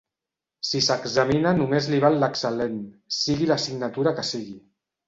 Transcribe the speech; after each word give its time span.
Si 0.69 0.81
s'examina 0.85 1.53
només 1.59 1.91
li 1.93 2.01
val 2.07 2.19
l'excel.lent, 2.25 2.83
sigui 3.21 3.53
l'assignatura 3.53 4.17
que 4.21 4.31
sigui. 4.35 4.61